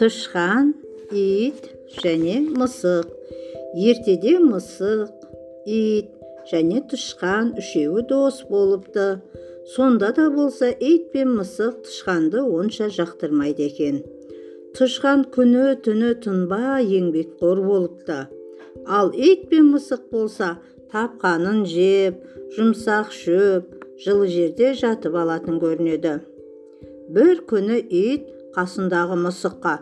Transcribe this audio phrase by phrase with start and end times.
[0.00, 0.74] тышқан
[1.12, 1.60] ит
[2.02, 3.06] және мысық
[3.90, 5.10] ертеде мысық
[5.66, 6.08] ит
[6.52, 9.20] және тышқан үшеуі дос болыпты.
[9.74, 14.02] Сонда да болса ит пен мысық тышқанды онша жақтырмайды екен.
[14.74, 18.26] Тышқан күні түні тынбай еңбекқор болыпты.
[18.86, 20.58] Ал ит пен мысық болса
[20.92, 22.18] тапқанын жеп
[22.56, 26.18] жұмсақ шөп жылы жерде жатып алатын көрінеді.
[27.14, 28.26] Бір күні ит
[28.56, 29.76] қасындағы мысыққа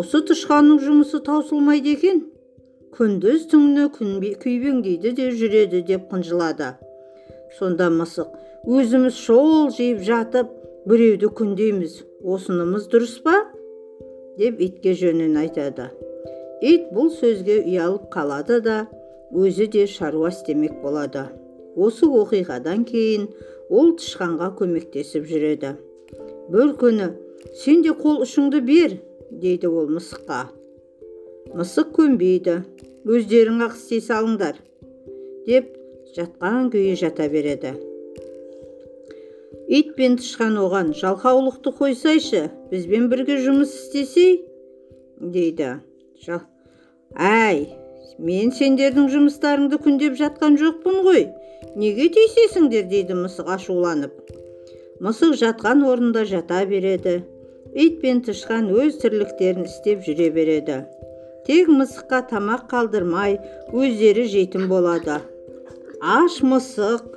[0.00, 2.22] осы тышқанның жұмысы таусылмайды екен.
[2.92, 6.74] Күндіз түні күйбеңдейді де жүреді деп қынжылады.
[7.58, 8.34] Сонда мысық
[8.68, 10.52] өзіміз шол жиып жатып
[10.88, 12.02] біреуді күндейміз.
[12.22, 13.40] Осынымыз дұрыс па?
[14.38, 15.90] деп итке жөнін айтады.
[16.62, 18.76] Ит бұл сөзге ұялып қалады да
[19.32, 21.26] өзі де шаруа істемек болады.
[21.76, 23.28] Осы оқиғадан кейін
[23.72, 25.74] ол тышқанға көмектесіп жүреді.
[26.52, 27.08] Бір күні
[27.56, 28.98] сен де қол ұшыңды бер
[29.30, 30.44] дейді ол мысыққа.
[31.56, 32.60] Мысық көнбейді.
[33.02, 34.60] Өздерің ақ істей салыңдар
[35.48, 35.72] деп
[36.14, 37.72] жатқан күйі жата береді.
[39.66, 44.42] Ит пен тышқан оған жалқаулықты қойсайшы бізбен бірге жұмыс істесей
[45.18, 45.80] дейді.
[47.16, 47.66] Әй
[48.18, 51.26] мен сендердің жұмыстарыңды күндеп жатқан жоқпын ғой.
[51.78, 54.12] Неге тиісесіңдер дейді мысық ашуланып.
[55.02, 57.22] Мысық жатқан орнында жата береді.
[57.72, 60.82] Ит пен тышқан өз тірліктерін істеп жүре береді.
[61.46, 63.38] Тек мысыққа тамақ қалдырмай
[63.72, 65.22] өздері жейтін болады.
[66.02, 67.08] Аш мысық!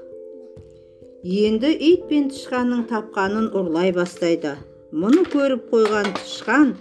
[1.25, 4.55] Енді ит пен тышқанның тапқанын ұрлай бастайды.
[4.93, 6.73] Мұны көріп қойған тышқан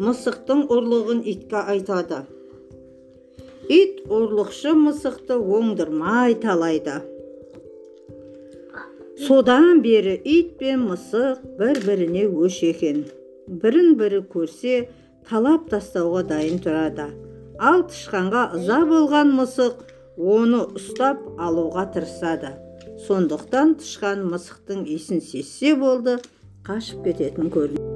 [0.00, 2.24] мысықтың ұрлығын итке айтады.
[3.70, 6.96] Ит ұрлықшы мысықты оңдырмай талайды.
[9.26, 13.04] Содан бері ит пен мысық бір біріне өш екен.
[13.46, 14.88] Бірін бірі көрсе
[15.28, 17.10] талап тастауға дайын тұрады.
[17.60, 19.84] Ал тышқанға ыза болған мысық
[20.16, 22.56] оны ұстап алуға тырысады.
[23.06, 26.18] Сондықтан тышқан мысықтың иісін сезсе болды
[26.66, 27.89] қашып кететін көрінеді.